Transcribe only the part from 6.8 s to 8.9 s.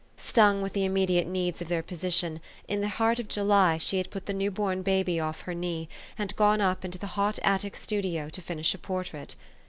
into the hot attic studio to finish a